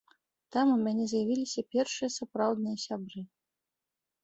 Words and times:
Там 0.53 0.71
у 0.75 0.77
мяне 0.87 1.05
з'явіліся 1.11 1.61
першыя 1.77 2.09
сапраўдныя 2.17 2.83
сябры. 2.87 3.21